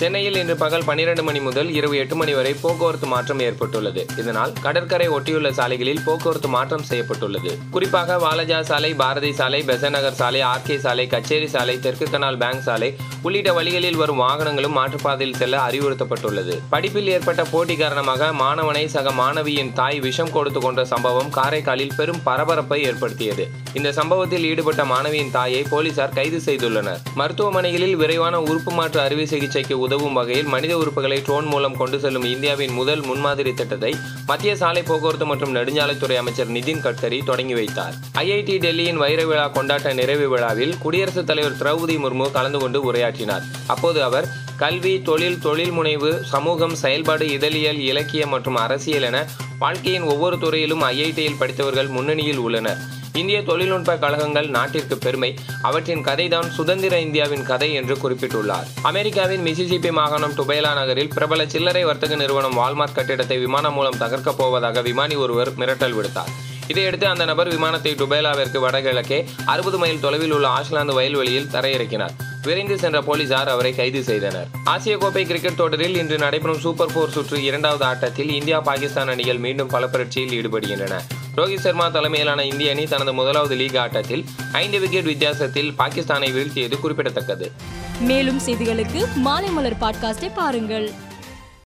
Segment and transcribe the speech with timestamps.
[0.00, 4.02] சென்னையில் இன்று பகல் 12 மணி முதல் இரவு எட்டு மணி வரை போக்குவரத்து மாற்றம் ஏற்பட்டுள்ளது.
[4.20, 7.50] இதனால் கடற்கரை ஒட்டியுள்ள சாலைகளில் போக்குவரத்து மாற்றம் செய்யப்பட்டுள்ளது.
[7.74, 12.90] குறிப்பாக வாலஜா சாலை பாரதி சாலை பெசநகர் சாலை ஆர்கே சாலை கச்சேரி சாலை தெற்கு கனால் பேங்க் சாலை
[13.28, 16.56] உள்ளிட்ட வழிகளில் வரும் வாகனங்களும் மாற்றுப்பாதையில் செல்ல அறிவுறுத்தப்பட்டுள்ளது.
[16.74, 22.80] படிப்பில் ஏற்பட்ட போட்டி காரணமாக மாணவனை சக மாணவியின் தாய் விஷம் கொடுத்து கொண்ட சம்பவம் காரைக்காலில் பெரும் பரபரப்பை
[22.90, 23.46] ஏற்படுத்தியது.
[23.78, 27.02] இந்த சம்பவத்தில் ஈடுபட்ட மாணவியின் தாயை போலீசார் கைது செய்துள்ளனர்.
[27.22, 32.74] மருத்துவமனைகளில் விரைவான உறுப்பு மாற்று அறுவை சிகிச்சைக்கு உதவும் வகையில் மனித உறுப்புகளை ட்ரோன் மூலம் கொண்டு செல்லும் இந்தியாவின்
[32.78, 33.92] முதல் முன்மாதிரி திட்டத்தை
[34.30, 37.94] மத்திய சாலை போக்குவரத்து மற்றும் நெடுஞ்சாலைத்துறை அமைச்சர் நிதின் கட்கரி தொடங்கி வைத்தார்.
[38.24, 43.46] ஐஐடி டெல்லியின் வைர விழா கொண்டாட்ட நிறைவு விழாவில் குடியரசுத் தலைவர் திரௌபதி முர்மு கலந்து கொண்டு உரையாற்றினார்.
[43.66, 44.28] அப்போது அவர்
[44.60, 49.26] கல்வி தொழில் தொழில் முனைவு சமூகம் செயல்பாடு இதழியல் இலக்கியம் மற்றும் அரசியல் என
[49.58, 52.78] வாழ்க்கையின் ஒவ்வொரு துறையிலும் ஐஐடியில் படித்தவர்கள் முன்னணியில் உள்ளனர்.
[53.12, 55.34] இந்திய தொழில்நுட்ப கழகங்கள் நாட்டிற்கு பெருமை.
[55.62, 58.66] அவற்றின் கதைதான் சுதந்திர இந்தியாவின் கதை என்று குறிப்பிட்டுள்ளார்.
[58.82, 64.82] அமெரிக்காவின் மிசிசிபி மாகாணம் டுபேலா நகரில் பிரபல சில்லறை வர்த்தக நிறுவனம் வால்மார்ட் கட்டிடத்தை விமானம் மூலம் தகர்க்கப் போவதாக
[64.82, 66.32] விமானி ஒருவர் மிரட்டல் விடுத்தார்.
[66.68, 72.16] இதையடுத்து அந்த நபர் விமானத்தை டுபேலாவிற்கு வடகிழக்கே அறுபது மைல் தொலைவில் உள்ள ஆஷ்லாந்து வயல்வெளியில் தரையிறக்கினார்.
[72.46, 74.48] விரைந்து சென்ற போலீசார் அவரை கைது செய்தனர்.
[74.64, 79.66] ஆசிய கோப்பை கிரிக்கெட் தொடரில் இன்று நடைபெறும் சூப்பர் போர் சுற்று இரண்டாவது ஆட்டத்தில் இந்தியா பாகிஸ்தான் அணிகள் மீண்டும்
[79.66, 79.86] பல
[80.30, 81.00] ஈடுபடுகின்றன.
[81.36, 87.52] ரோஹித் சர்மா தலைமையிலான இந்திய அணி தனது முதலாவது லீக் ஆட்டத்தில் ஐந்து விக்கெட் வித்தியாசத்தில் பாகிஸ்தானை வீழ்த்தியது குறிப்பிடத்தக்கது.
[88.00, 90.90] மேலும் செய்திகளுக்கு மாலைமலர் பாட்காஸ்டை பாருங்கள்.